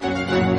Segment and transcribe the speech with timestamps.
[0.00, 0.57] Thank you.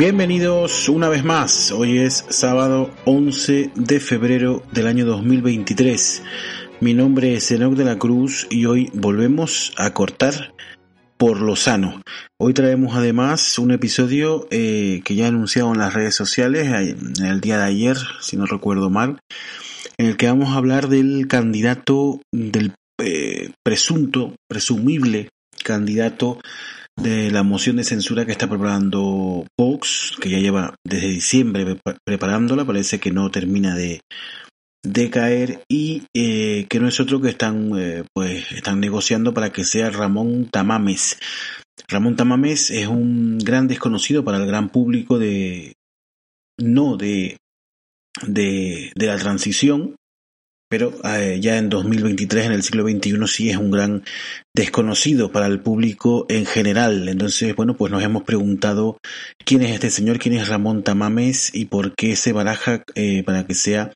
[0.00, 1.72] Bienvenidos una vez más.
[1.72, 6.22] Hoy es sábado 11 de febrero del año 2023.
[6.80, 10.54] Mi nombre es Enoch de la Cruz y hoy volvemos a cortar
[11.18, 12.00] por lo sano.
[12.38, 17.26] Hoy traemos además un episodio eh, que ya he anunciado en las redes sociales en
[17.26, 19.18] el día de ayer, si no recuerdo mal,
[19.98, 22.72] en el que vamos a hablar del candidato, del
[23.04, 25.28] eh, presunto, presumible
[25.62, 26.38] candidato
[26.96, 32.64] de la moción de censura que está preparando Vox, que ya lleva desde diciembre preparándola,
[32.64, 34.00] parece que no termina de,
[34.84, 39.50] de caer y eh, que no es otro que están eh, pues están negociando para
[39.50, 41.18] que sea Ramón Tamames.
[41.88, 45.74] Ramón Tamames es un gran desconocido para el gran público de
[46.58, 47.36] no de
[48.26, 49.96] de, de la transición
[50.70, 54.04] pero eh, ya en 2023, en el siglo XXI, sí es un gran
[54.54, 57.08] desconocido para el público en general.
[57.08, 58.96] Entonces, bueno, pues nos hemos preguntado
[59.44, 63.44] quién es este señor, quién es Ramón Tamames y por qué se baraja eh, para
[63.46, 63.92] que sea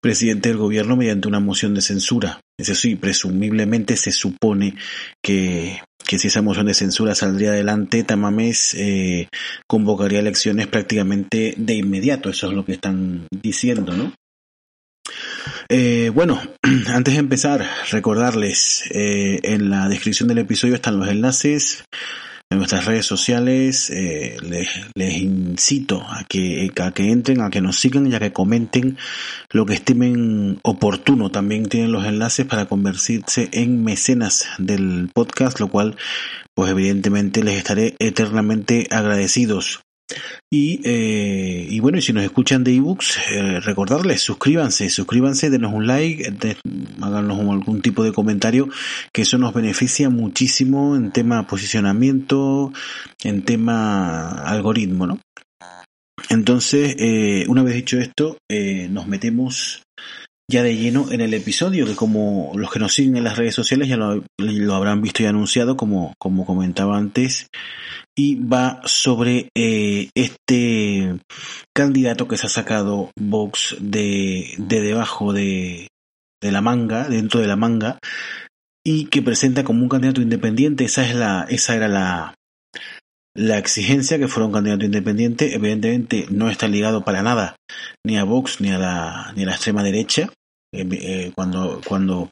[0.00, 2.40] presidente del gobierno mediante una moción de censura.
[2.58, 4.76] Eso sí, presumiblemente se supone
[5.22, 9.28] que, que si esa moción de censura saldría adelante, Tamames eh,
[9.66, 12.30] convocaría elecciones prácticamente de inmediato.
[12.30, 14.14] Eso es lo que están diciendo, ¿no?
[15.68, 16.40] Eh, bueno,
[16.88, 21.84] antes de empezar, recordarles, eh, en la descripción del episodio están los enlaces
[22.50, 23.90] en nuestras redes sociales.
[23.90, 28.20] Eh, les, les, incito a que, a que entren, a que nos sigan y a
[28.20, 28.98] que comenten
[29.50, 31.30] lo que estimen oportuno.
[31.30, 35.96] También tienen los enlaces para convertirse en mecenas del podcast, lo cual,
[36.54, 39.83] pues evidentemente les estaré eternamente agradecidos.
[40.50, 45.72] Y, eh, y bueno, y si nos escuchan de ebooks, eh, recordarles, suscríbanse, suscríbanse, denos
[45.72, 46.56] un like, de,
[47.00, 48.68] háganos algún tipo de comentario,
[49.12, 52.72] que eso nos beneficia muchísimo en tema posicionamiento,
[53.22, 55.20] en tema algoritmo, ¿no?
[56.30, 59.82] Entonces, eh, una vez dicho esto, eh, nos metemos
[60.50, 63.54] ya de lleno en el episodio, que como los que nos siguen en las redes
[63.54, 67.48] sociales ya lo, habrán visto y anunciado, como, como comentaba antes,
[68.16, 71.18] y va sobre eh, este
[71.74, 75.88] candidato que se ha sacado Vox de, de debajo de,
[76.42, 77.98] de la manga, dentro de la manga,
[78.84, 80.84] y que presenta como un candidato independiente.
[80.84, 82.34] Esa es la, esa era la,
[83.36, 85.54] la exigencia que fuera un candidato independiente.
[85.54, 87.56] Evidentemente no está ligado para nada
[88.04, 90.30] ni a Vox ni a la, ni a la extrema derecha.
[90.72, 92.30] Eh, eh, cuando, cuando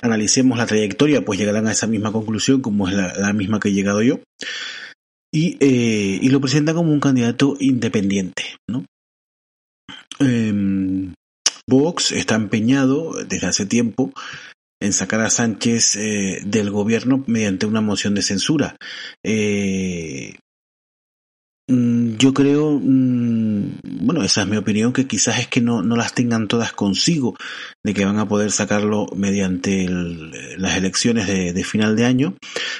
[0.00, 3.68] analicemos la trayectoria, pues llegarán a esa misma conclusión, como es la, la misma que
[3.68, 4.20] he llegado yo
[5.32, 8.56] y, eh, lo presenta como un candidato independiente.
[10.20, 11.12] Eh,
[11.66, 14.12] Vox está empeñado desde hace tiempo
[14.82, 18.76] en sacar a Sánchez eh, del gobierno mediante una moción de censura.
[19.24, 20.34] Eh,
[21.72, 25.96] Mm, yo creo, mm, bueno, esa es mi opinión, que quizás es que no, no
[25.96, 27.36] las tengan todas consigo,
[27.84, 32.34] de que van a poder sacarlo mediante las elecciones de, de, final de año,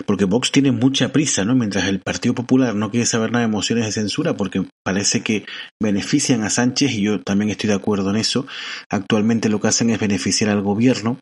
[0.05, 1.55] porque Vox tiene mucha prisa, ¿no?
[1.55, 5.47] Mientras el Partido Popular no quiere saber nada de mociones de censura, porque parece que
[5.81, 8.47] benefician a Sánchez, y yo también estoy de acuerdo en eso,
[8.91, 11.19] actualmente lo que hacen es beneficiar al gobierno.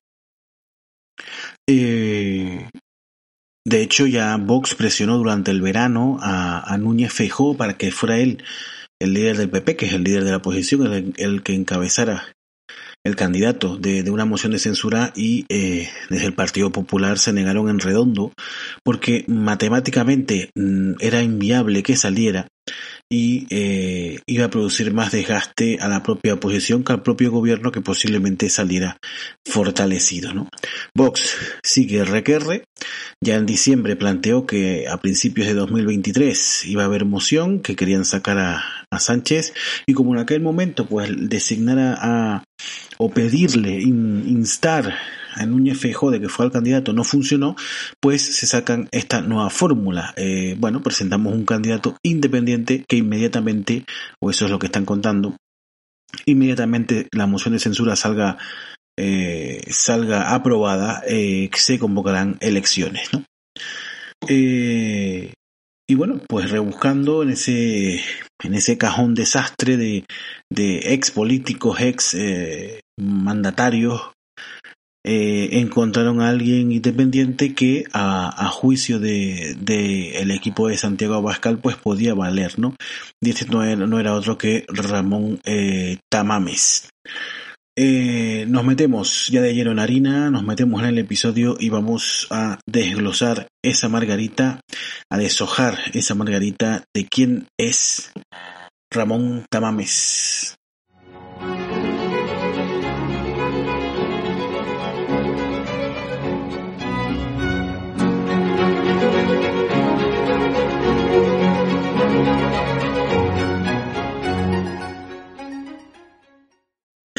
[1.68, 2.68] Eh,
[3.66, 8.18] de hecho, ya Vox presionó durante el verano a, a Núñez Feijó para que fuera
[8.18, 8.42] él
[9.00, 12.32] el líder del PP, que es el líder de la oposición, el, que encabezara
[13.04, 17.32] el candidato de, de, una moción de censura y eh, desde el Partido Popular se
[17.32, 18.32] negaron en redondo
[18.84, 22.48] porque matemáticamente mm, era inviable que saliera
[23.12, 27.72] y eh, iba a producir más desgaste a la propia oposición que al propio gobierno
[27.72, 28.98] que posiblemente saliera
[29.44, 30.32] fortalecido.
[30.32, 30.48] ¿no?
[30.94, 32.64] Vox sigue requerre,
[33.20, 38.04] ya en diciembre planteó que a principios de 2023 iba a haber moción, que querían
[38.04, 39.54] sacar a, Sánchez
[39.86, 42.42] y como en aquel momento pues designar a,
[42.98, 44.94] o pedirle, instar
[45.40, 47.56] a Núñez Feijó de que fue al candidato no funcionó,
[47.98, 50.12] pues se sacan esta nueva fórmula.
[50.16, 53.84] Eh, bueno, presentamos un candidato independiente que inmediatamente,
[54.20, 55.36] o eso es lo que están contando,
[56.26, 58.36] inmediatamente la moción de censura salga
[58.98, 63.08] eh, salga aprobada, eh, se convocarán elecciones.
[63.12, 63.24] ¿no?
[64.28, 68.02] y bueno, pues rebuscando en ese,
[68.44, 70.04] en ese cajón desastre de,
[70.50, 72.14] de ex políticos, ex
[72.98, 74.12] mandatarios
[75.04, 79.56] eh, encontraron a alguien independiente que a, juicio de,
[80.20, 82.74] el equipo de Santiago Abascal pues podía valer, ¿no?
[83.20, 83.64] Y este no
[83.98, 86.90] era, otro que Ramón eh, Tamames.
[87.78, 92.26] Eh, nos metemos ya de lleno en harina, nos metemos en el episodio y vamos
[92.30, 94.60] a desglosar esa margarita,
[95.10, 98.12] a deshojar esa margarita de quién es
[98.92, 100.59] Ramón Tamames.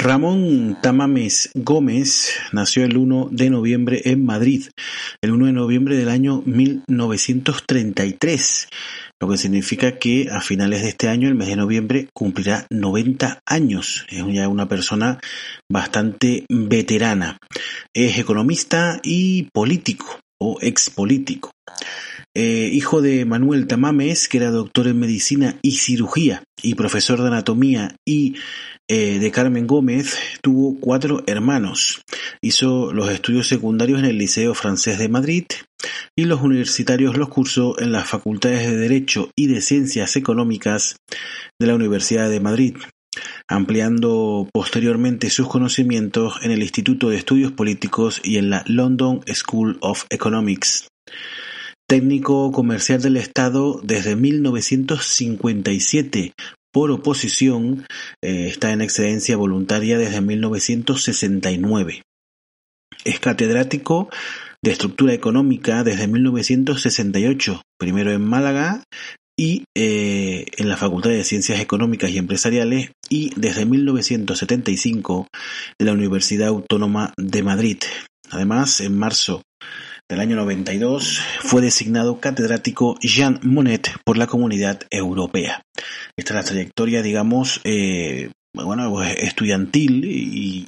[0.04, 4.66] Ramón Tamames Gómez nació el 1 de noviembre en Madrid,
[5.22, 8.68] el 1 de noviembre del año 1933,
[9.20, 13.42] lo que significa que a finales de este año, el mes de noviembre, cumplirá 90
[13.46, 14.08] años.
[14.10, 15.20] Es ya una persona
[15.72, 17.38] bastante veterana.
[17.94, 21.52] Es economista y político o expolítico.
[22.34, 27.28] Eh, hijo de Manuel Tamames, que era doctor en medicina y cirugía y profesor de
[27.28, 28.36] anatomía y
[28.88, 32.02] eh, de Carmen Gómez, tuvo cuatro hermanos.
[32.42, 35.46] Hizo los estudios secundarios en el Liceo Francés de Madrid
[36.16, 40.96] y los universitarios los cursó en las facultades de Derecho y de Ciencias Económicas
[41.60, 42.78] de la Universidad de Madrid,
[43.50, 49.78] ampliando posteriormente sus conocimientos en el Instituto de Estudios Políticos y en la London School
[49.82, 50.88] of Economics.
[51.92, 56.32] Técnico comercial del Estado desde 1957
[56.72, 57.86] por oposición,
[58.24, 62.04] eh, está en excedencia voluntaria desde 1969.
[63.04, 64.10] Es catedrático
[64.64, 68.86] de estructura económica desde 1968, primero en Málaga
[69.38, 75.28] y eh, en la Facultad de Ciencias Económicas y Empresariales y desde 1975
[75.78, 77.80] de la Universidad Autónoma de Madrid.
[78.30, 79.42] Además, en marzo
[80.12, 85.64] del año 92 fue designado catedrático Jean Monnet por la Comunidad Europea.
[86.18, 90.04] Esta es la trayectoria, digamos, eh, bueno, pues, estudiantil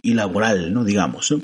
[0.01, 0.86] y, laboral, ¿no?
[0.86, 1.36] Digamos.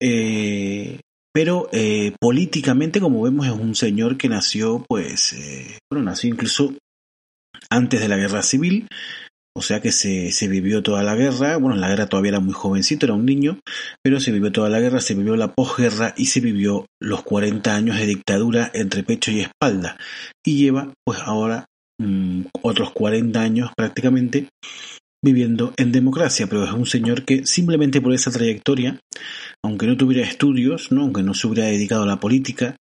[0.00, 1.00] Eh,
[1.34, 5.34] pero eh, políticamente, como vemos, es un señor que nació, pues,
[5.90, 6.74] bueno, nació incluso
[7.68, 8.86] antes de la guerra civil,
[9.58, 12.54] o sea que se, se vivió toda la guerra, bueno, la guerra todavía era muy
[12.54, 13.58] jovencito, era un niño,
[14.02, 17.74] pero se vivió toda la guerra, se vivió la posguerra y se vivió los 40
[17.74, 19.96] años de dictadura entre pecho y espalda.
[20.46, 21.66] Y lleva, pues ahora,
[22.00, 24.48] mm, otros 40 años prácticamente
[25.24, 29.00] viviendo en democracia, pero es un señor que simplemente por esa trayectoria,
[29.64, 31.02] aunque no tuviera estudios, ¿no?
[31.02, 32.76] aunque no se hubiera dedicado a la política,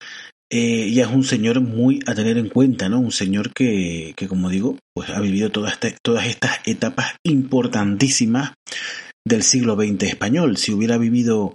[0.54, 3.00] eh, ya es un señor muy a tener en cuenta, ¿no?
[3.00, 8.52] Un señor que, que como digo, pues ha vivido todas, todas estas etapas importantísimas
[9.26, 10.59] del siglo XX español.
[10.59, 11.54] Si hubiera vivido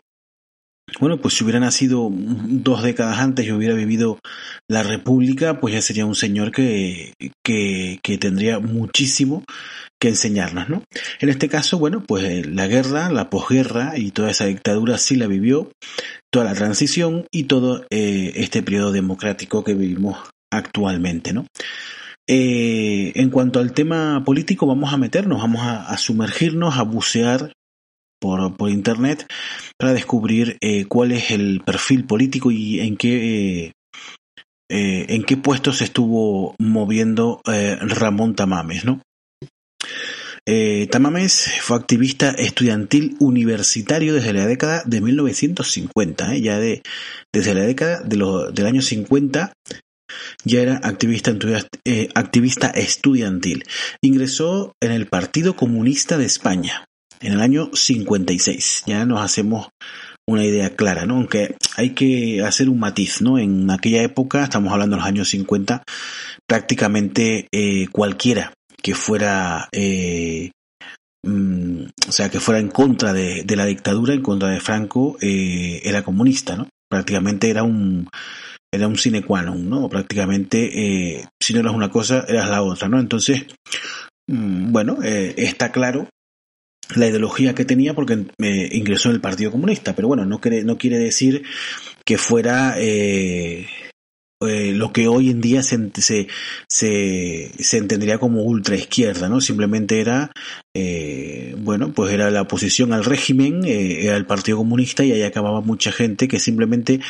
[0.99, 4.19] bueno, pues si hubiera nacido dos décadas antes y hubiera vivido
[4.69, 7.13] la República, pues ya sería un señor que,
[7.43, 9.43] que, tendría muchísimo
[9.99, 10.83] que enseñarnos, ¿no?
[11.19, 15.27] En este caso, bueno, pues la guerra, la posguerra y toda esa dictadura sí la
[15.27, 15.71] vivió,
[16.31, 20.17] toda la transición y todo eh, este periodo democrático que vivimos
[20.51, 21.45] actualmente, ¿no?
[22.29, 27.51] Eh, en cuanto al tema político, vamos a meternos, vamos a sumergirnos, a bucear
[28.19, 29.25] por, por internet
[29.77, 33.73] para descubrir eh, cuál es el perfil político y en qué eh,
[34.69, 39.01] eh, en qué puesto se estuvo moviendo Ramón Tamames, ¿no?
[40.91, 46.83] Tamames fue activista estudiantil universitario desde la década de 1950, ya de,
[47.33, 48.17] desde la década de
[48.53, 49.53] del año 50
[50.43, 51.31] ya era activista,
[52.15, 53.63] activista estudiantil.
[54.01, 56.87] Ingresó en el Partido Comunista de España,
[57.21, 58.83] en el año 56.
[58.85, 59.69] Ya nos hacemos
[60.29, 61.15] una idea clara, ¿no?
[61.15, 63.39] Aunque hay que hacer un matiz, ¿no?
[63.39, 65.83] En aquella época, estamos hablando de los años 50,
[66.45, 70.51] prácticamente eh, cualquiera que fuera, eh,
[71.25, 75.81] mm, o sea, que fuera en contra de, la dictadura, en contra de Franco, eh,
[75.83, 76.67] era comunista, ¿no?
[76.89, 78.09] Prácticamente era un,
[78.73, 79.87] era un sine qua non, ¿no?
[79.87, 82.99] Prácticamente, si no eras una cosa, eras la otra, ¿no?
[82.99, 83.45] Entonces,
[84.29, 86.09] mm, bueno, está claro
[86.95, 90.63] la ideología que tenía porque eh, ingresó en el Partido Comunista, pero bueno, no quiere,
[90.63, 91.43] no quiere decir
[92.05, 93.67] que fuera eh,
[94.41, 96.27] eh, lo que hoy en día se, se,
[96.69, 99.41] se, entendería como ultra izquierda, ¿no?
[99.41, 100.31] Simplemente era,
[101.57, 105.91] bueno, pues era la oposición al régimen, era el Partido Comunista y ahí acababa mucha
[105.91, 107.01] gente que simplemente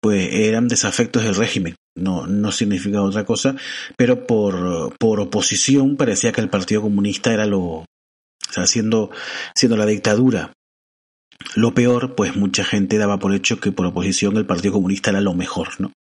[0.00, 1.74] pues eran desafectos del régimen.
[1.98, 3.56] No, no significa otra cosa,
[3.96, 7.84] pero por, por oposición parecía que el Partido Comunista era lo,
[8.48, 9.10] o sea, siendo,
[9.54, 10.52] siendo la dictadura
[11.54, 15.20] lo peor, pues mucha gente daba por hecho que por oposición el Partido Comunista era
[15.20, 15.92] lo mejor, ¿no?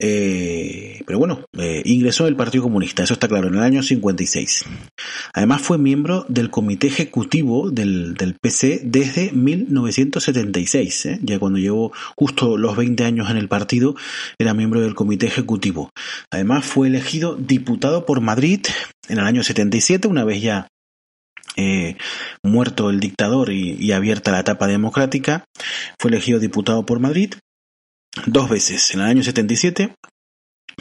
[0.00, 3.82] Eh, pero bueno, eh, ingresó en el Partido Comunista, eso está claro, en el año
[3.82, 4.64] 56.
[5.32, 11.18] Además fue miembro del comité ejecutivo del, del PC desde 1976, ¿eh?
[11.22, 13.94] ya cuando llevó justo los 20 años en el partido,
[14.38, 15.90] era miembro del comité ejecutivo.
[16.30, 18.66] Además fue elegido diputado por Madrid
[19.08, 20.66] en el año 77, una vez ya
[21.56, 21.96] eh,
[22.42, 25.44] muerto el dictador y, abierta la etapa democrática,
[25.98, 27.34] fue elegido diputado por Madrid
[28.26, 29.94] dos veces, en el año 77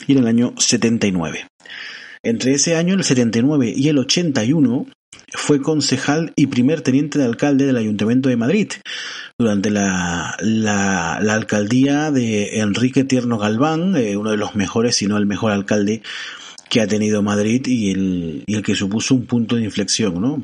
[0.07, 1.47] y en el año 79.
[2.23, 4.87] Entre ese año, el 79 y el 81,
[5.35, 8.71] fue concejal y primer teniente de alcalde del Ayuntamiento de Madrid
[9.37, 15.17] durante la, la, alcaldía de Enrique Tierno Galván, eh, uno de los mejores, si no
[15.17, 16.01] el mejor alcalde
[16.69, 20.43] que ha tenido Madrid y el, y el que supuso un punto de inflexión, ¿no?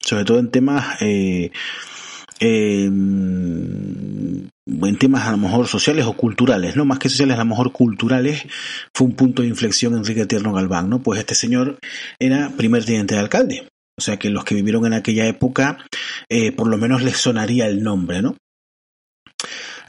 [0.00, 1.50] Sobre todo en temas eh,
[2.40, 4.50] en
[4.98, 8.46] temas a lo mejor sociales o culturales, no más que sociales, a lo mejor culturales,
[8.94, 11.02] fue un punto de inflexión Enrique Tierno Galván, ¿no?
[11.02, 11.78] Pues este señor
[12.18, 15.78] era primer teniente de alcalde, o sea que los que vivieron en aquella época,
[16.28, 18.36] eh, por lo menos les sonaría el nombre, ¿no?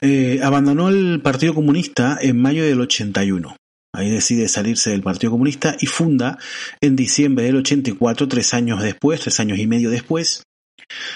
[0.02, 3.56] Eh, abandonó el Partido Comunista en mayo del 81.
[3.94, 6.38] Ahí decide salirse del Partido Comunista y funda
[6.80, 10.44] en diciembre del 84, tres años después, tres años y medio después,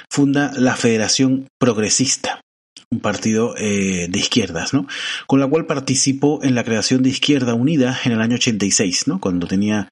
[0.10, 2.42] funda la Federación Progresista,
[2.92, 4.88] un partido eh, de izquierdas, ¿no?
[5.26, 9.20] Con la cual participó en la creación de Izquierda Unida en el año 86, ¿no?
[9.20, 9.90] Cuando tenía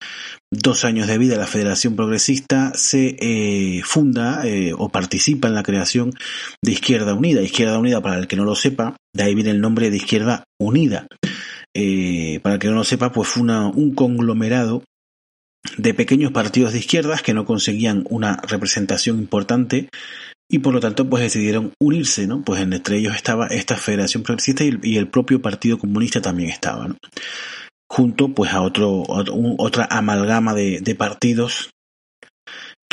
[0.51, 5.63] dos años de vida la Federación Progresista se eh, funda eh, o participa en la
[5.63, 6.11] creación
[6.61, 7.41] de Izquierda Unida.
[7.41, 10.43] Izquierda Unida, para el que no lo sepa, de ahí viene el nombre de Izquierda
[10.59, 11.07] Unida.
[11.75, 14.83] Eh, para que no lo sepa, pues fue un conglomerado
[15.77, 19.89] de pequeños partidos de izquierdas que no conseguían una representación importante
[20.49, 22.43] y por lo tanto pues decidieron unirse, ¿no?
[22.43, 26.97] Pues entre ellos estaba esta Federación Progresista y el, propio Partido Comunista también estaba, ¿no?
[27.89, 31.72] Junto pues a otro, otra amalgama de partidos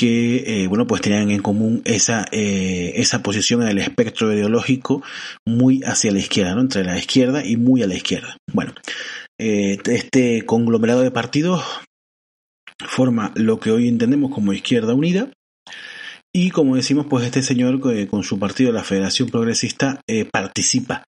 [0.01, 5.03] que eh, bueno pues tenían en común esa eh, esa posición en el espectro ideológico
[5.47, 6.63] muy hacia la izquierda ¿no?
[6.63, 8.73] entre la izquierda y muy a la izquierda bueno
[9.39, 11.63] eh, este conglomerado de partidos
[12.79, 15.29] forma lo que hoy entendemos como Izquierda Unida
[16.33, 17.79] y como decimos pues este señor
[18.09, 20.01] con su partido la Federación Progresista
[20.33, 21.05] participa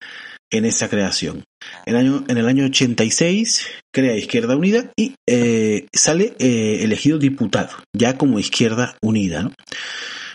[0.53, 1.45] en esa creación.
[1.87, 7.19] En el año, en el año 86 crea Izquierda Unida y eh, sale eh, elegido
[7.19, 9.51] diputado, ya como Izquierda Unida.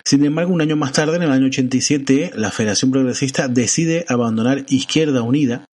[0.04, 4.66] Sin embargo, un año más tarde, en el año 87, la Federación Progresista decide abandonar
[4.70, 5.66] Izquierda Unida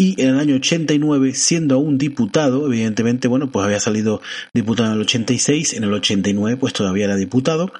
[0.00, 4.22] y en el año 89, siendo aún diputado, evidentemente, bueno, pues había salido
[4.54, 7.70] diputado en el 86, en el 89 pues todavía era diputado,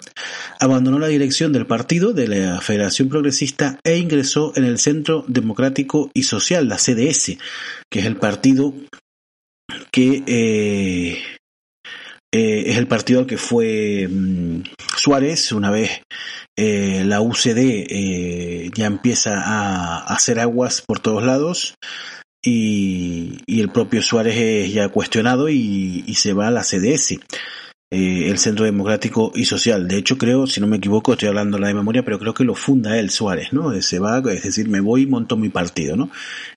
[0.59, 6.11] abandonó la dirección del partido de la Federación Progresista e ingresó en el Centro Democrático
[6.13, 7.39] y Social, la CDS,
[7.89, 8.75] que es el partido
[9.91, 11.23] que eh,
[12.33, 14.63] eh, es el partido al que fue mm,
[14.97, 16.03] Suárez una vez
[16.57, 21.75] eh, la UCD ya empieza a hacer aguas por todos lados
[22.43, 27.13] y, el propio Suárez es ya cuestionado y, se va a la CDS,
[27.93, 29.89] eh, el Centro Democrático y Social.
[29.89, 32.45] De hecho, creo, si no me equivoco, estoy hablando la de memoria, pero creo que
[32.45, 33.81] lo funda él, Suárez, ¿no?
[33.83, 36.11] Se va, es decir, me voy y monto mi partido, ¿no?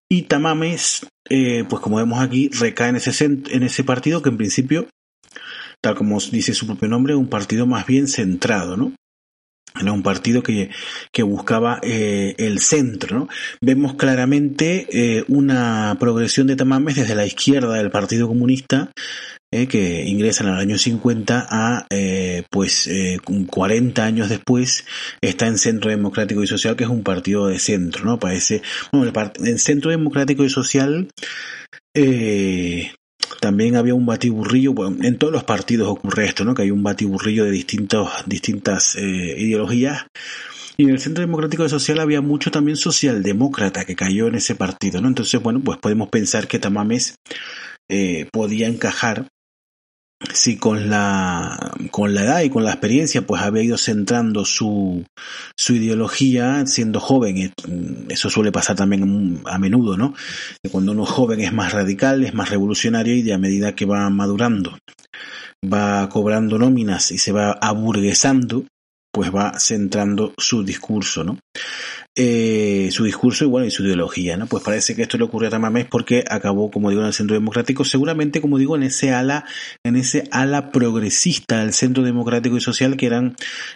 [0.09, 4.37] Y Tamames, eh, pues como vemos aquí, recae en ese, en ese partido que en
[4.37, 4.87] principio,
[5.83, 8.93] tal como dice su propio nombre, un partido más bien centrado, ¿no?
[9.79, 10.69] era un partido que,
[11.11, 13.19] que buscaba eh, el centro.
[13.19, 13.29] ¿no?
[13.59, 18.91] Vemos claramente eh, una progresión de Tamames desde la izquierda del Partido Comunista,
[19.51, 21.87] eh, que ingresa en el año 50 a,
[22.49, 22.89] pues,
[23.47, 24.85] 40 años después,
[25.21, 28.05] está en Centro Democrático y Social, que es un partido de centro.
[28.05, 28.19] ¿no?
[28.19, 28.61] Parece,
[28.91, 31.09] bueno, el, el Centro Democrático y Social
[33.43, 36.55] también había un batiburrillo, bueno, en todos los partidos ocurre esto, ¿no?
[36.55, 40.05] Que hay un batiburrillo de distintos, distintas eh, ideologías.
[40.77, 45.01] Y en el Centro Democrático Social había mucho también socialdemócrata que cayó en ese partido,
[45.01, 45.09] ¿no?
[45.09, 47.15] Entonces, bueno, pues podemos pensar que Tamames
[47.91, 49.27] eh, podía encajar
[50.31, 55.05] si con la, con la edad y con la experiencia pues había ido centrando su,
[55.57, 57.51] su ideología siendo joven,
[58.09, 60.13] eso suele pasar también a menudo, ¿no?
[60.71, 64.09] Cuando uno es joven es más radical, es más revolucionario y a medida que va
[64.09, 64.77] madurando,
[65.63, 68.65] va cobrando nóminas y se va aburguesando,
[69.13, 71.37] pues va centrando su discurso, ¿no?
[72.17, 74.47] Eh, su discurso y bueno, y su ideología, ¿no?
[74.47, 77.35] Pues parece que esto le ocurrió a Tamamés porque acabó, como digo, en el Centro
[77.35, 79.45] Democrático, seguramente, como digo, en ese ala,
[79.85, 83.35] en ese ala progresista del Centro Democrático y Social, que eran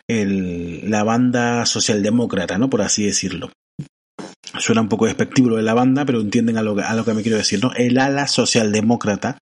[0.09, 2.71] el, la banda socialdemócrata, ¿no?
[2.71, 3.51] Por así decirlo.
[4.57, 7.21] Suena un poco despectivo de la banda, pero entienden a lo, a lo que me
[7.21, 7.73] quiero decir, ¿no?
[7.75, 9.37] El ala socialdemócrata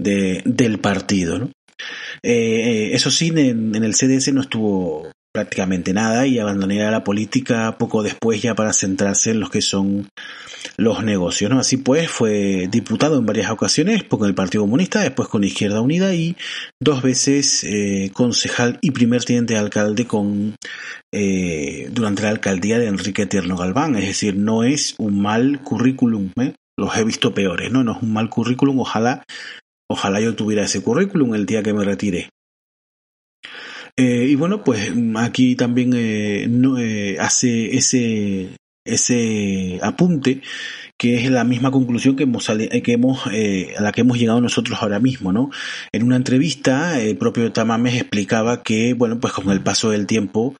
[0.00, 1.50] de, del partido, ¿no?
[2.22, 8.02] Eh, eso sí, en, el CDS no estuvo prácticamente nada y abandonaría la política poco
[8.02, 10.08] después ya para centrarse en los que son
[10.76, 11.52] los negocios.
[11.52, 16.14] Así pues, fue diputado en varias ocasiones con el Partido Comunista, después con Izquierda Unida
[16.14, 16.36] y
[16.80, 20.56] dos veces eh, concejal y primer teniente de alcalde con
[21.12, 23.96] eh, durante la alcaldía de Enrique Tierno Galván.
[23.96, 26.32] Es decir, no es un mal currículum.
[26.76, 27.84] Los he visto peores, ¿no?
[27.84, 28.80] No es un mal currículum.
[28.80, 29.24] Ojalá
[29.90, 32.28] Ojalá yo tuviera ese currículum el día que me retire.
[33.98, 36.46] Eh, y bueno, pues aquí también eh,
[36.78, 38.50] eh, hace ese,
[38.84, 40.40] ese apunte
[40.96, 44.78] que es la misma conclusión que hemos, que hemos a la que hemos llegado nosotros
[44.82, 45.50] ahora mismo, ¿no?
[45.92, 50.56] En una entrevista, el propio Tamames explicaba que, bueno, pues con el paso del tiempo,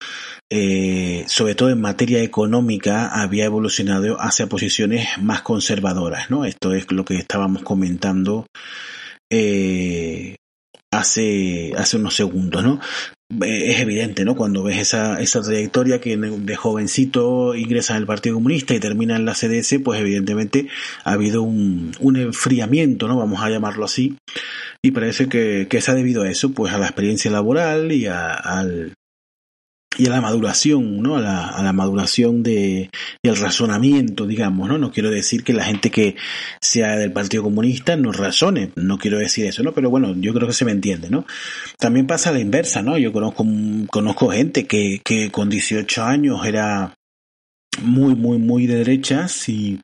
[1.26, 6.44] sobre todo en materia económica, había evolucionado hacia posiciones más conservadoras, ¿no?
[6.44, 8.47] Esto es lo que estábamos comentando
[9.30, 10.37] eh,
[10.90, 12.80] hace, hace unos segundos, ¿no?
[13.44, 14.35] Eh, es evidente, ¿no?
[14.35, 19.16] Cuando ves esa, esa trayectoria que de jovencito ingresa en el Partido Comunista y termina
[19.16, 20.68] en la CDS, pues evidentemente
[21.04, 23.18] ha habido un, un enfriamiento, ¿no?
[23.18, 24.16] Vamos a llamarlo así.
[24.82, 28.06] Y parece que, que se ha debido a eso, pues a la experiencia laboral y
[28.06, 28.95] a, al,
[29.99, 31.17] y a la maduración, ¿no?
[31.17, 32.89] A la, a la maduración de,
[33.25, 34.78] al razonamiento, digamos, ¿no?
[34.78, 36.15] No quiero decir que la gente que
[36.61, 39.75] sea del Partido Comunista no razone, no quiero decir eso, ¿no?
[39.75, 41.26] Pero bueno, yo creo que se me entiende, ¿no?
[41.78, 42.97] También pasa la inversa, ¿no?
[42.97, 43.45] Yo conozco,
[43.91, 46.95] conozco gente que, que con 18 años era
[47.82, 49.80] muy, muy, muy de derechas y,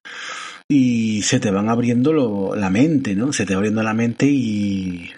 [0.69, 3.33] y se te van abriendo lo, la mente, ¿no?
[3.33, 5.11] Se te va abriendo la mente y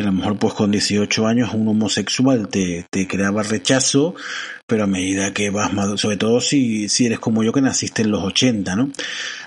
[0.00, 4.14] a lo mejor pues con 18 años un homosexual te, te creaba rechazo,
[4.66, 8.02] pero a medida que vas madurando, sobre todo si, si eres como yo que naciste
[8.02, 8.90] en los 80, ¿no?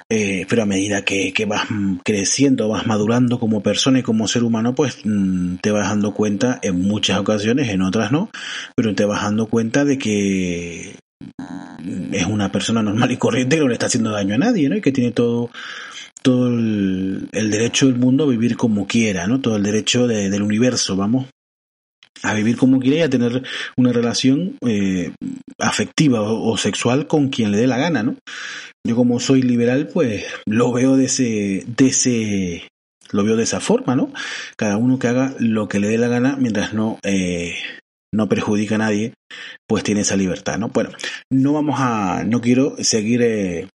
[0.10, 1.64] Eh, pero a medida que, que, vas
[2.04, 6.60] creciendo, vas madurando como persona y como ser humano, pues mm, te vas dando cuenta
[6.62, 8.30] en muchas ocasiones, en otras no,
[8.76, 10.96] pero te vas dando cuenta de que
[12.12, 14.76] es una persona normal y corriente que no le está haciendo daño a nadie, ¿no?
[14.76, 15.50] Y que tiene todo
[16.24, 19.42] todo el, derecho del mundo a vivir como quiera, ¿no?
[19.42, 21.28] Todo el derecho del universo, vamos,
[22.24, 23.44] a vivir como quiera y a tener
[23.76, 25.12] una relación eh,
[25.60, 28.16] afectiva o, sexual con quien le dé la gana, ¿no?
[28.86, 32.68] Yo como soy liberal, pues lo veo de ese, de ese,
[33.12, 34.12] lo veo de esa forma, ¿no?
[34.58, 37.56] Cada uno que haga lo que le dé la gana mientras no, eh,
[38.14, 39.14] no perjudica a nadie,
[39.68, 40.70] pues tiene esa libertad, ¿no?
[40.70, 40.92] Bueno,
[41.30, 43.68] no vamos a, no quiero seguir eh,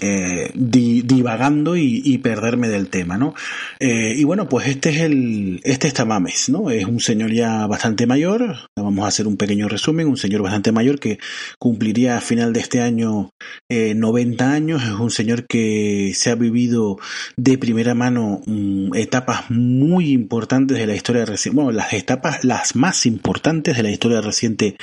[0.00, 3.34] eh, divagando y, perderme del tema, ¿no?
[3.78, 6.70] Eh, y bueno, pues este es el, este es Tamames, ¿no?
[6.70, 10.72] Es un señor ya bastante mayor, vamos a hacer un pequeño resumen, un señor bastante
[10.72, 11.18] mayor que
[11.58, 13.30] cumpliría a final de este año
[13.70, 16.98] 90 eh, años, es un señor que se ha vivido
[17.36, 22.74] de primera mano mm, etapas muy importantes de la historia reciente, bueno, las etapas las
[22.74, 24.76] más importantes de la historia reciente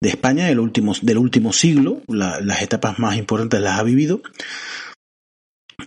[0.00, 4.22] de España, del último, del último siglo, las etapas más importantes las ha vivido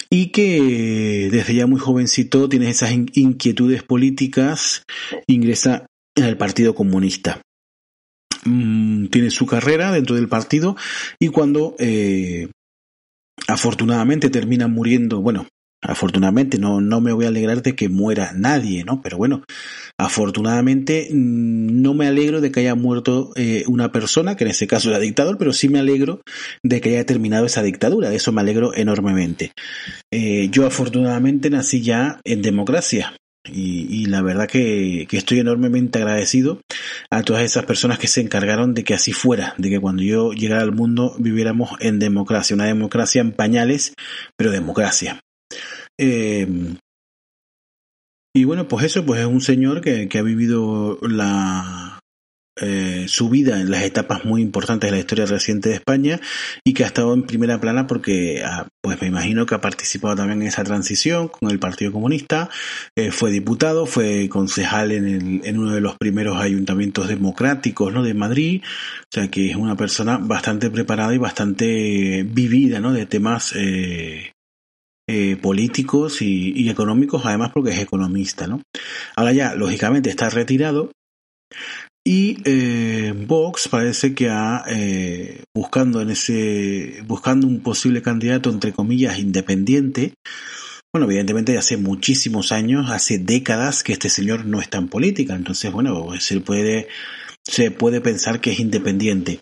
[0.10, 4.84] y que desde ya muy jovencito tiene esas inquietudes políticas,
[5.28, 7.42] ingresa en el Partido Comunista.
[8.46, 10.76] Mm, tiene su carrera dentro del partido
[11.20, 12.50] y cuando eh,
[13.48, 15.48] afortunadamente termina muriendo, bueno,
[15.82, 19.02] Afortunadamente no, no me voy a alegrar de que muera nadie, ¿no?
[19.02, 19.44] Pero bueno,
[19.98, 24.68] afortunadamente mm, no me alegro de que haya muerto eh, una persona, que en ese
[24.68, 26.22] caso era dictador, pero sí me alegro
[26.64, 28.10] de que haya terminado esa dictadura.
[28.10, 29.54] De eso me alegro enormemente.
[30.12, 33.16] Eh, yo afortunadamente nací ya en democracia.
[33.52, 36.62] Y, la verdad que, estoy enormemente agradecido
[37.10, 40.34] a todas esas personas que se encargaron de que así fuera, de que cuando yo
[40.34, 43.94] llegara al mundo viviéramos en democracia, una democracia en pañales,
[44.36, 45.22] pero democracia.
[46.00, 46.48] Eh,
[48.34, 52.00] y bueno, pues eso, pues es un señor que, que ha vivido la,
[52.62, 56.20] eh, su vida en las etapas muy importantes de la historia reciente de España
[56.66, 60.16] y que ha estado en primera plana porque, ah, pues me imagino que ha participado
[60.16, 62.50] también en esa transición con el Partido Comunista,
[62.98, 68.04] eh, fue diputado, fue concejal en, el, en uno de los primeros ayuntamientos democráticos ¿no?
[68.04, 72.92] de Madrid, o sea que es una persona bastante preparada y bastante vivida ¿no?
[72.92, 74.34] de temas eh,
[75.12, 78.62] eh, políticos y, económicos, además porque es economista, ¿no?
[79.16, 80.92] Ahora ya, lógicamente, está retirado
[82.06, 88.72] y eh, Vox parece que ha eh, buscando en ese buscando un posible candidato entre
[88.72, 90.14] comillas independiente.
[90.94, 95.72] Bueno, evidentemente hace muchísimos años, hace décadas que este señor no está en política, entonces
[95.72, 96.88] bueno, se puede
[97.44, 99.40] se puede pensar que es independiente.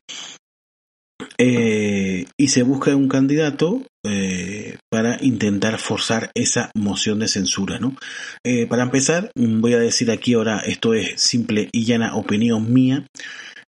[1.39, 7.79] Eh, y se busca un candidato eh, para intentar forzar esa moción de censura.
[7.79, 7.95] ¿no?
[8.43, 13.05] Eh, para empezar, voy a decir aquí ahora, esto es simple y llana opinión mía,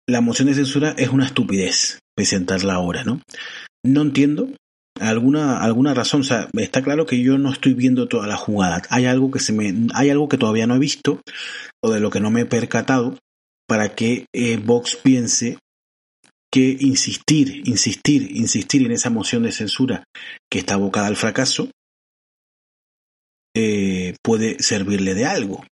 [0.07, 3.03] la moción de censura es una estupidez presentarla ahora.
[3.03, 3.21] No,
[3.85, 4.49] no entiendo.
[4.99, 8.81] Alguna, alguna razón, o sea, está claro que yo no estoy viendo toda la jugada.
[8.89, 11.21] Hay algo que se me, hay algo que todavía no he visto,
[11.81, 13.17] o de lo que no me he percatado,
[13.65, 14.25] para que
[14.65, 15.57] Vox piense
[16.51, 20.03] que insistir, insistir, insistir en esa moción de censura
[20.51, 21.69] que está abocada al fracaso
[23.55, 25.65] eh, puede servirle de algo.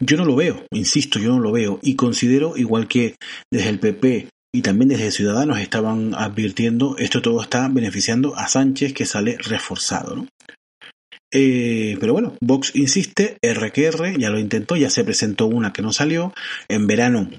[0.00, 3.14] Yo no lo veo, insisto, yo no lo veo y considero, igual que
[3.50, 8.92] desde el PP y también desde Ciudadanos estaban advirtiendo, esto todo está beneficiando a Sánchez
[8.92, 10.16] que sale reforzado.
[10.16, 10.28] ¿no?
[11.32, 15.92] Eh, pero bueno, Vox insiste, RQR ya lo intentó, ya se presentó una que no
[15.92, 16.32] salió,
[16.68, 17.30] en verano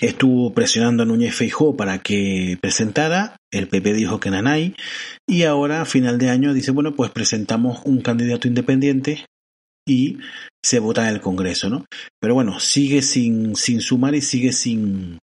[0.00, 4.74] estuvo presionando a Núñez Feijó para que presentara, el PP dijo que Nanay,
[5.28, 9.24] y ahora a final de año dice, bueno, pues presentamos un candidato independiente
[9.86, 10.18] y
[10.64, 11.84] se vota en el Congreso, ¿no?
[12.20, 15.18] Pero bueno, sigue sin, sin sumar y sigue sin,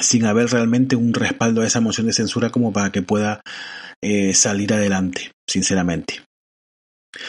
[0.00, 3.40] sin haber realmente un respaldo a esa moción de censura como para que pueda
[4.02, 6.25] eh, salir adelante, sinceramente.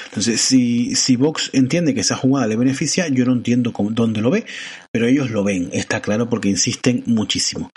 [0.06, 4.32] Entonces, si, si Vox entiende que esa jugada le beneficia, yo no entiendo dónde lo
[4.32, 4.46] ve,
[4.92, 7.70] pero ellos lo ven, está claro, porque insisten muchísimo.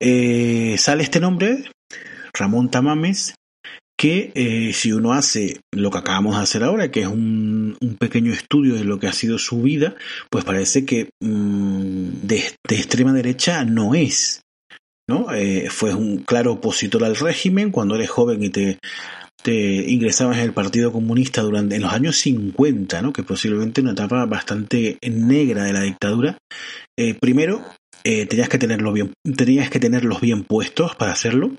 [0.00, 1.64] Eh, sale este nombre,
[2.32, 3.34] Ramón Tamames,
[4.02, 8.32] que eh, si uno hace lo que acabamos de hacer ahora, que es un, pequeño
[8.32, 9.94] estudio de lo que ha sido su vida,
[10.28, 14.42] pues parece que mm, de, extrema derecha no es.
[15.08, 15.32] ¿No?
[15.32, 18.78] Eh, fue un claro opositor al régimen cuando eres joven y te
[19.44, 23.12] ingresabas en el Partido Comunista durante en los años 50, ¿no?
[23.12, 26.38] que posiblemente una etapa bastante negra de la dictadura.
[26.96, 27.64] Eh, primero,
[28.04, 31.52] eh, tenías, que tenerlo bien, tenías que tenerlos bien puestos para hacerlo.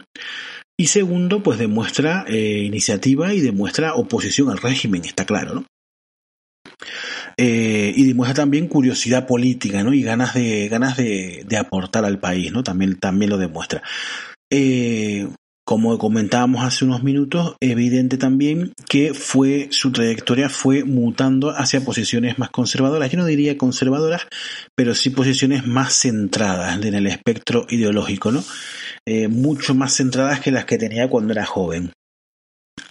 [0.79, 5.65] Y segundo, pues demuestra eh, iniciativa y demuestra oposición al régimen, está claro, ¿no?
[7.38, 9.94] Y demuestra también curiosidad política, ¿no?
[9.94, 12.64] Y ganas de, ganas de, de aportar al país, ¿no?
[12.64, 13.82] También, también lo demuestra.
[14.52, 15.28] Eh,
[15.66, 22.38] como comentábamos hace unos minutos, evidente también que fue su trayectoria fue mutando hacia posiciones
[22.38, 23.10] más conservadoras.
[23.10, 24.28] Yo no diría conservadoras,
[24.76, 28.44] pero sí posiciones más centradas en el espectro ideológico, ¿no?
[29.08, 31.94] Eh, mucho más centradas que las que tenía cuando era joven.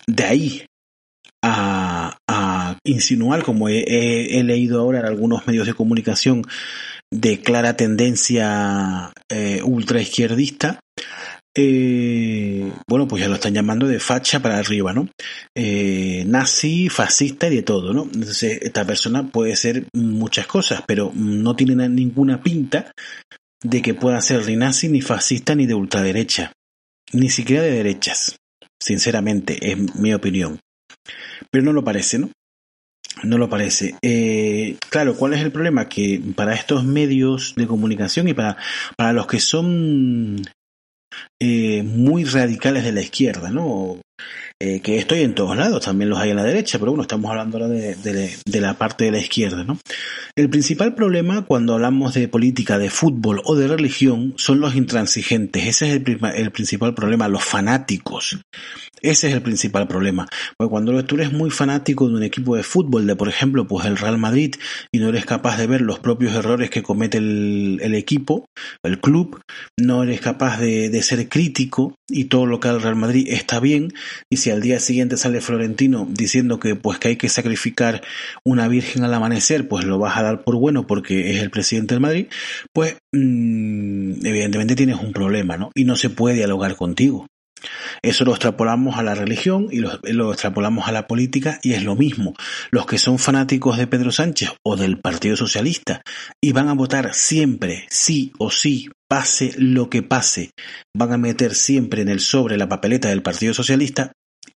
[0.07, 0.67] De ahí
[1.45, 2.17] a,
[2.85, 6.45] insinuar, como he, leído ahora en algunos medios de comunicación,
[7.11, 10.81] de clara tendencia eh, ultra izquierdista,
[11.55, 15.09] eh, bueno, pues ya lo están llamando de facha para arriba, ¿no?
[15.55, 18.05] Eh, nazi, fascista y de todo, ¿no?
[18.05, 22.93] Entonces, esta persona puede ser muchas cosas, pero no tiene ninguna pinta
[23.63, 26.53] de que pueda ser ni nazi, ni fascista, ni de ultraderecha,
[27.13, 28.37] ni siquiera de derechas,
[28.81, 30.59] sinceramente, es mi opinión.
[31.51, 32.31] Pero no lo parece, ¿no?
[33.23, 33.95] No lo parece.
[34.03, 35.89] Eh, claro, ¿cuál es el problema?
[35.89, 38.57] Que para estos medios de comunicación y para,
[38.97, 40.43] para los que son
[41.41, 43.99] eh, muy radicales de la izquierda, ¿no?
[44.65, 47.29] eh, que estoy en todos lados, también los hay en la derecha, pero bueno, estamos
[47.29, 49.77] hablando ahora de, de, la parte de la izquierda, ¿no?
[50.37, 55.67] El principal problema cuando hablamos de política, de fútbol o de religión son los intransigentes,
[55.67, 58.39] ese es el, el principal problema, los fanáticos.
[59.03, 60.29] Ese es el principal problema.
[60.57, 63.87] Porque cuando tú eres muy fanático de un equipo de fútbol, de por ejemplo, pues
[63.87, 64.55] el Real Madrid,
[64.93, 68.47] y no eres capaz de ver los propios errores que comete el, el equipo,
[68.85, 69.41] el club,
[69.79, 73.93] no eres capaz de, ser crítico y todo lo que al Real Madrid está bien,
[74.31, 78.03] y si al día siguiente sale Florentino diciendo que pues que hay que sacrificar
[78.45, 81.95] una virgen al amanecer, pues lo vas a dar por bueno porque es el presidente
[81.95, 82.27] del Madrid,
[82.73, 85.71] pues mmm, evidentemente tienes un problema, ¿no?
[85.75, 87.27] Y no se puede dialogar contigo.
[88.03, 91.97] Eso lo extrapolamos a la religión y lo, extrapolamos a la política y es lo
[91.97, 92.35] mismo.
[92.71, 96.03] Los que son fanáticos de Pedro Sánchez o del Partido Socialista
[96.41, 100.51] y van a votar siempre, sí o sí, pase lo que pase,
[100.97, 104.13] van a meter siempre en el sobre la papeleta del Partido Socialista,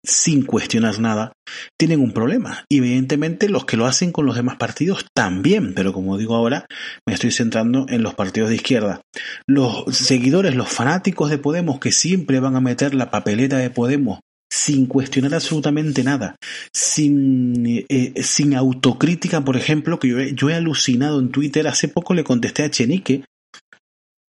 [0.06, 1.32] sin cuestionar nada,
[1.78, 2.64] tienen un problema.
[2.70, 6.66] Y evidentemente los que lo hacen con los demás partidos también, pero como digo ahora,
[7.06, 9.00] me estoy centrando en los partidos de izquierda.
[9.46, 14.20] Los seguidores, los fanáticos de Podemos que siempre van a meter la papeleta de Podemos
[14.48, 16.36] sin cuestionar absolutamente nada,
[16.72, 22.14] sin, eh, sin autocrítica, por ejemplo, que yo yo he alucinado en Twitter, hace poco
[22.14, 23.24] le contesté a Chenique,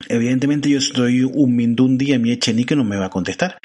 [0.07, 3.59] Evidentemente yo estoy un mindundi y mi Echenique no me va a contestar.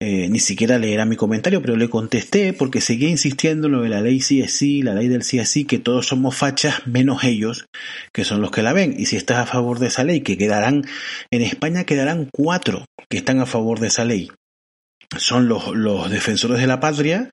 [0.00, 3.88] Eh, ni siquiera leerá mi comentario, pero le contesté porque seguía insistiendo en lo de
[3.88, 7.66] la ley CSI, la ley del CSI, que todos somos fachas menos ellos,
[8.12, 8.94] que son los que la ven.
[8.96, 10.84] Y si estás a favor de esa ley, que quedarán,
[11.32, 14.30] en España quedarán cuatro que están a favor de esa ley.
[15.18, 17.28] Son los, los defensores de la patria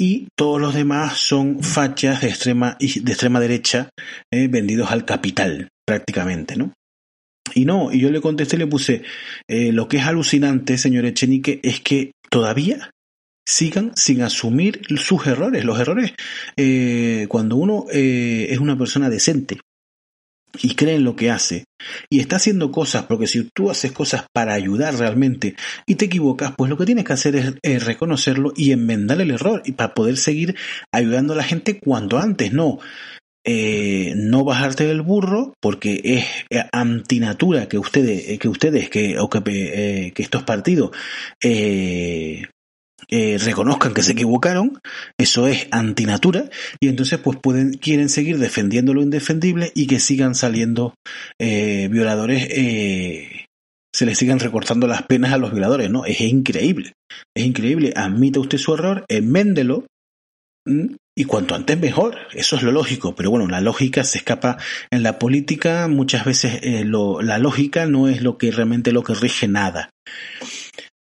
[0.00, 3.90] y todos los demás son fachas de extrema, de extrema derecha
[4.32, 6.72] eh, vendidos al capital, prácticamente, ¿no?
[7.54, 9.02] Y no, y yo le contesté le puse,
[9.48, 12.90] eh, lo que es alucinante, señor Echenique, es que todavía
[13.46, 15.64] sigan sin asumir sus errores.
[15.64, 16.12] Los errores,
[16.56, 19.58] eh, cuando uno eh, es una persona decente
[20.62, 21.64] y cree en lo que hace
[22.10, 25.54] y está haciendo cosas, porque si tú haces cosas para ayudar realmente
[25.86, 29.62] y te equivocas, pues lo que tienes que hacer es reconocerlo y enmendar el error
[29.64, 30.56] y para poder seguir
[30.92, 32.78] ayudando a la gente cuanto antes, no
[33.42, 39.16] eh, no bajarte del burro porque es eh, antinatura que ustedes eh, que ustedes que
[40.18, 40.90] estos partidos
[43.10, 44.78] reconozcan que se equivocaron
[45.16, 46.50] eso es antinatura
[46.80, 50.94] y entonces pues pueden quieren seguir defendiendo lo indefendible y que sigan saliendo
[51.38, 56.92] violadores se les sigan recortando las penas a los violadores no es increíble
[57.34, 59.86] es increíble admita usted su error enméndelo
[61.16, 64.58] y cuanto antes mejor, eso es lo lógico, pero bueno, la lógica se escapa
[64.90, 69.14] en la política, muchas veces eh, la lógica no es lo que realmente lo que
[69.14, 69.90] rige nada.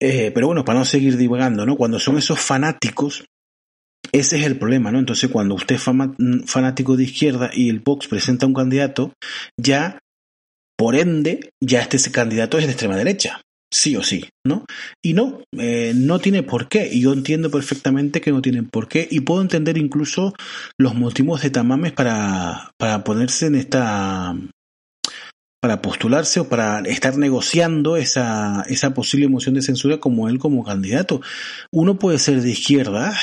[0.00, 1.76] Eh, pero bueno, para no seguir divagando, ¿no?
[1.76, 3.24] Cuando son esos fanáticos,
[4.10, 4.98] ese es el problema, ¿no?
[4.98, 5.82] Entonces, cuando usted es
[6.46, 9.12] fanático de izquierda y el Vox presenta un candidato,
[9.56, 10.00] ya,
[10.76, 13.40] por ende, ya este candidato es de extrema derecha
[13.72, 14.64] sí o sí, ¿no?
[15.02, 16.88] Y no, eh, no tiene por qué.
[16.92, 19.08] Y yo entiendo perfectamente que no tienen por qué.
[19.10, 20.34] Y puedo entender incluso
[20.78, 24.36] los motivos de Tamames para, para ponerse en esta
[25.62, 30.64] para postularse o para estar negociando esa, esa posible moción de censura como él como
[30.64, 31.20] candidato.
[31.72, 33.16] Uno puede ser de izquierda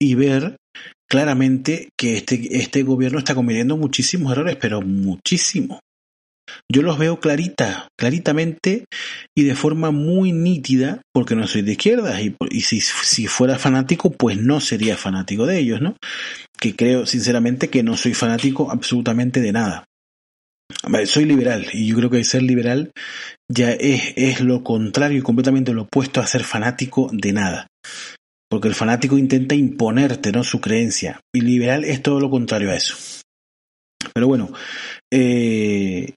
[0.00, 0.56] y ver
[1.08, 5.78] claramente que este, este gobierno está cometiendo muchísimos errores, pero muchísimo.
[6.70, 8.84] Yo los veo clarita, claritamente
[9.36, 14.10] y de forma muy nítida, porque no soy de izquierda y, si, si, fuera fanático,
[14.10, 15.96] pues no sería fanático de ellos, ¿no?
[16.58, 19.84] Que creo sinceramente que no soy fanático absolutamente de nada.
[21.04, 22.92] Soy liberal y yo creo que ser liberal
[23.48, 27.66] ya es, es lo contrario y completamente lo opuesto a ser fanático de nada.
[28.48, 30.44] Porque el fanático intenta imponerte, ¿no?
[30.44, 31.20] Su creencia.
[31.34, 32.96] Y liberal es todo lo contrario a eso.
[34.12, 34.52] Pero bueno,
[35.10, 36.12] eh,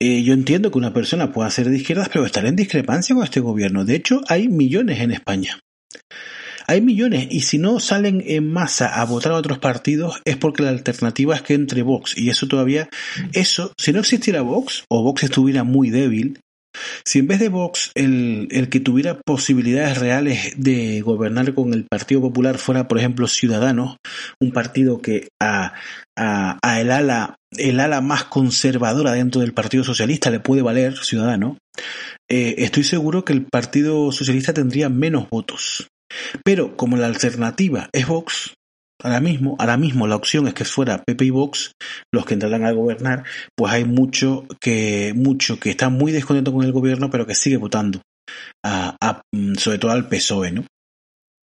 [0.00, 3.24] eh, yo entiendo que una persona pueda ser de izquierdas, pero estar en discrepancia con
[3.24, 3.84] este gobierno.
[3.84, 5.58] De hecho, hay millones en España.
[6.66, 10.62] Hay millones y si no salen en masa a votar a otros partidos es porque
[10.62, 12.88] la alternativa es que entre Vox y eso todavía,
[13.34, 16.40] eso, si no existiera Vox o Vox estuviera muy débil,
[17.04, 22.20] si en vez de Vox el, que tuviera posibilidades reales de gobernar con el Partido
[22.20, 23.96] Popular fuera, por ejemplo, Ciudadanos,
[24.40, 25.74] un partido que a,
[26.16, 30.96] a, a, el, ala, el ala más conservadora dentro del Partido Socialista le puede valer,
[30.98, 31.58] Ciudadano,
[32.28, 35.88] eh, estoy seguro que el Partido Socialista tendría menos votos.
[36.44, 38.54] Pero como la alternativa es Vox,
[39.04, 41.72] ahora mismo, ahora mismo la opción es que fuera PP y Vox
[42.12, 43.24] los que entrarán a gobernar,
[43.56, 47.58] pues hay mucho que, mucho que está muy descontento con el gobierno, pero que sigue
[47.58, 48.00] votando,
[48.64, 50.64] a, mm, sobre todo al PSOE, ¿no?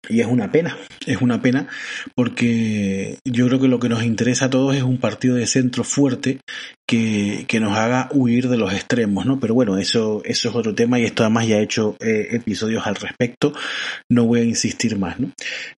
[0.09, 1.67] Y es una pena, es una pena
[2.15, 5.83] porque yo creo que lo que nos interesa a todos es un partido de centro
[5.83, 6.39] fuerte
[6.87, 9.39] que, que nos haga huir de los extremos, ¿no?
[9.39, 12.85] Pero bueno, eso, eso es otro tema y esto además ya he hecho eh, episodios
[12.85, 13.53] al respecto,
[14.09, 15.31] no voy a insistir más, ¿no?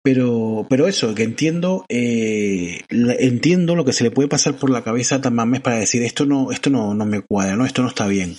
[0.03, 4.83] Pero, pero eso, que entiendo, eh, entiendo lo que se le puede pasar por la
[4.83, 7.67] cabeza a Tamames para decir esto no, esto no, no me cuadra, ¿no?
[7.67, 8.37] Esto no está bien.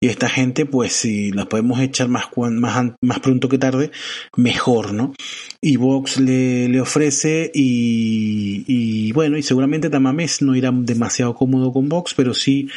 [0.00, 3.90] Y esta gente, pues si la podemos echar más, más, más pronto que tarde,
[4.36, 5.14] mejor, ¿no?
[5.62, 11.72] Y Vox le, le ofrece y, y, bueno, y seguramente Tamames no irá demasiado cómodo
[11.72, 12.68] con Vox, pero sí,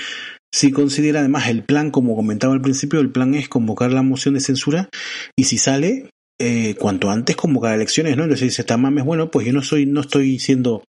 [0.54, 4.34] sí considera además el plan, como comentaba al principio, el plan es convocar la moción
[4.34, 4.89] de censura
[5.38, 8.24] y si sale, eh, cuanto antes convocar elecciones, ¿no?
[8.24, 10.84] Entonces dice Tamames, bueno, pues yo no soy, no estoy siendo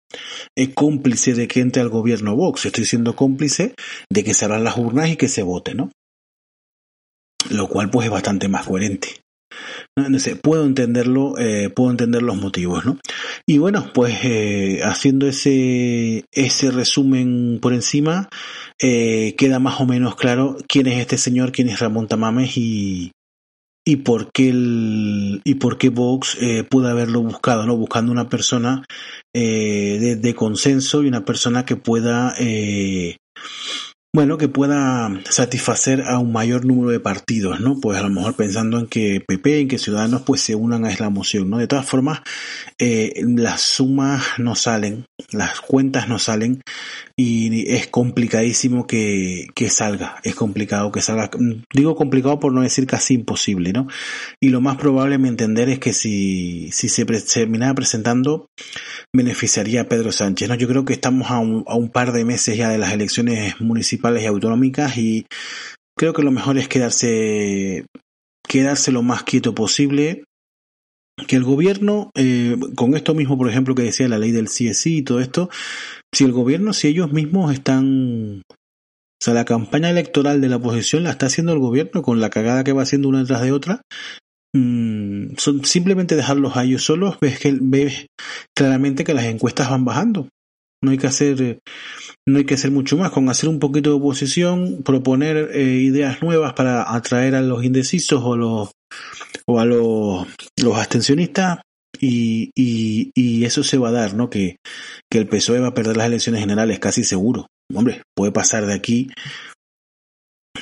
[0.57, 3.75] eh, cómplice de que entre al gobierno Vox, estoy siendo cómplice
[4.11, 5.91] de que se abran las urnas y que se vote, ¿no?
[7.51, 9.24] Lo cual pues es bastante más coherente.
[9.97, 10.19] ¿No?
[10.19, 12.99] sé, puedo entenderlo, eh, puedo entender los motivos, ¿no?
[13.47, 18.29] Y bueno, pues eh, haciendo ese, ese resumen por encima,
[18.81, 23.13] eh, queda más o menos claro quién es este señor, quién es Ramón Tamames y,
[23.87, 27.77] y por qué y por qué Vox eh, pudo haberlo buscado, ¿no?
[27.77, 28.85] Buscando una persona
[29.33, 32.35] de, consenso y una persona que pueda
[34.15, 37.81] bueno, que pueda satisfacer a un mayor número de partidos, ¿no?
[37.81, 40.93] Pues a lo mejor pensando en que PP, en que Ciudadanos pues se unan a
[40.93, 41.59] esa moción, ¿no?
[41.59, 42.21] De todas formas,
[42.79, 46.63] eh, las sumas no salen, las cuentas no salen
[47.17, 51.29] y es complicadísimo que, que salga, es complicado que salga,
[51.75, 53.89] digo complicado por no decir casi imposible, ¿no?
[54.41, 58.47] Y lo más probable, me entender, es que si, si se terminara presentando,
[59.13, 60.55] beneficiaría a Pedro Sánchez, ¿no?
[60.55, 63.61] Yo creo que estamos a un, a un par de meses ya de las elecciones
[63.61, 65.27] municipales y autonómicas y
[65.97, 67.87] creo que lo mejor es quedarse
[68.47, 70.25] quedarse lo más quieto posible
[71.29, 74.99] que el gobierno, eh, con esto mismo, por ejemplo, que decía la ley del CSI
[74.99, 75.49] y todo esto,
[76.13, 81.05] si el gobierno, si ellos mismos están, o sea, la campaña electoral de la oposición
[81.05, 83.83] la está haciendo el gobierno con la cagada que va haciendo una detrás de otra,
[84.55, 88.07] mmm, son simplemente dejarlos a ellos solos, ves que ves
[88.57, 90.29] claramente que las encuestas van bajando.
[90.85, 91.61] No hay que hacer
[92.27, 96.23] no hay que hacer mucho más, con hacer un poquito de oposición, proponer eh, ideas
[96.23, 98.71] nuevas para atraer a los indecisos o, los,
[99.47, 100.27] o a los,
[100.61, 101.59] los abstencionistas
[102.01, 104.31] y, y, y, eso se va a dar, ¿no?
[104.31, 104.57] Que,
[105.11, 107.47] que el PSOE va a perder las elecciones generales casi seguro.
[107.73, 109.11] Hombre, puede pasar de aquí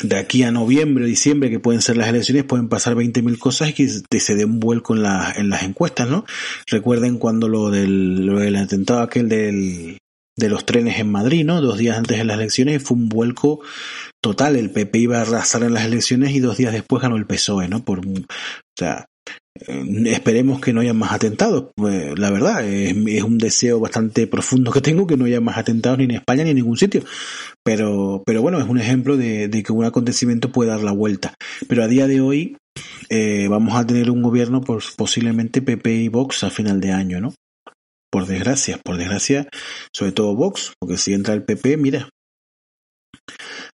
[0.02, 3.72] de aquí a noviembre, diciembre, que pueden ser las elecciones, pueden pasar 20.000 cosas y
[3.74, 3.88] que
[4.20, 6.24] se dé un vuelco en, la, en las encuestas, ¿no?
[6.66, 9.98] Recuerden cuando lo del, lo del atentado aquel del,
[10.36, 11.60] de los trenes en Madrid, ¿no?
[11.60, 13.60] Dos días antes de las elecciones fue un vuelco
[14.22, 14.56] total.
[14.56, 17.68] El PP iba a arrasar en las elecciones y dos días después ganó el PSOE,
[17.68, 17.84] ¿no?
[17.84, 18.12] Por, o
[18.76, 19.06] sea,
[19.54, 21.70] eh, esperemos que no haya más atentados.
[21.76, 25.58] Pues, la verdad, es, es, un deseo bastante profundo que tengo que no haya más
[25.58, 27.04] atentados ni en España ni en ningún sitio.
[27.62, 31.34] Pero, pero bueno, es un ejemplo de, de que un acontecimiento puede dar la vuelta.
[31.68, 32.56] Pero a día de hoy
[33.10, 37.20] eh, vamos a tener un gobierno pues, posiblemente PP y Vox a final de año,
[37.20, 37.34] ¿no?
[38.12, 39.48] Por desgracia, por desgracia,
[39.92, 42.08] sobre todo Vox, porque si entra el PP, mira,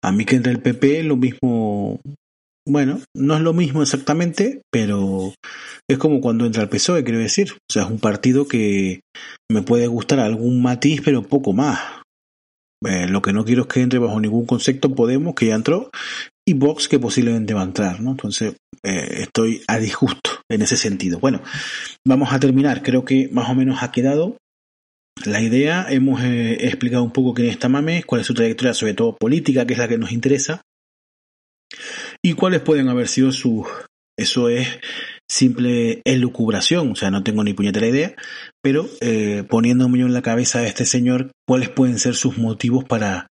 [0.03, 1.99] a mí que entra el PP lo mismo,
[2.67, 5.33] bueno, no es lo mismo exactamente, pero
[5.89, 9.01] es como cuando entra el PSOE, quiero decir, o sea, es un partido que
[9.51, 11.79] me puede gustar algún matiz, pero poco más.
[12.85, 15.89] Eh, lo que no quiero es que entre bajo ningún concepto Podemos, que ya entró,
[16.47, 18.11] y Vox, que posiblemente va a entrar, ¿no?
[18.11, 21.19] Entonces, eh, estoy a disgusto en ese sentido.
[21.19, 21.41] Bueno,
[22.05, 22.81] vamos a terminar.
[22.83, 24.37] Creo que más o menos ha quedado
[25.25, 25.85] la idea.
[25.89, 29.67] Hemos eh, explicado un poco quién es Tamames, cuál es su trayectoria, sobre todo política,
[29.67, 30.61] que es la que nos interesa,
[32.23, 33.67] y cuáles pueden haber sido sus.
[34.17, 34.67] Eso es
[35.29, 38.15] simple elucubración, o sea, no tengo ni puñetera idea,
[38.63, 43.27] pero eh, poniéndome en la cabeza de este señor, cuáles pueden ser sus motivos para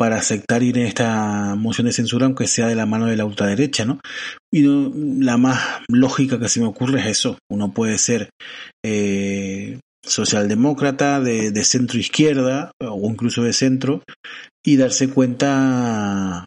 [0.00, 3.26] para aceptar ir en esta moción de censura, aunque sea de la mano de la
[3.26, 4.00] ultraderecha, ¿no?
[4.50, 7.36] Y no, la más lógica que se me ocurre es eso.
[7.50, 8.30] Uno puede ser
[8.82, 14.02] eh, socialdemócrata, de, de centro izquierda, o incluso de centro,
[14.64, 16.46] y darse cuenta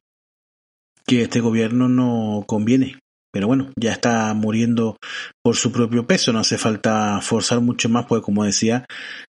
[1.06, 2.98] que este gobierno no conviene,
[3.34, 4.98] pero bueno, ya está muriendo
[5.43, 8.86] por su propio peso, no hace falta forzar mucho más, porque como decía,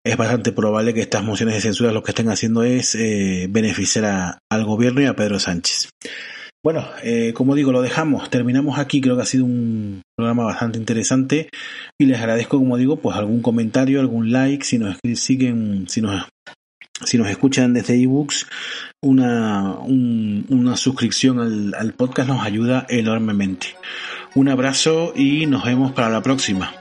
[0.04, 4.06] es bastante probable que estas mociones de censura lo que estén haciendo es eh, beneficiar
[4.06, 5.90] a, al gobierno y a Pedro Sánchez.
[6.64, 10.78] Bueno, eh, como digo, lo dejamos, terminamos aquí, creo que ha sido un programa bastante
[10.78, 11.50] interesante
[12.00, 16.28] y les agradezco, como digo, pues algún comentario, algún like, si nos siguen, si nos
[17.06, 18.48] si nos escuchan desde ebooks,
[19.02, 23.76] una, un, una suscripción al, al podcast nos ayuda enormemente.
[24.36, 26.81] Un abrazo y nos vemos para la próxima.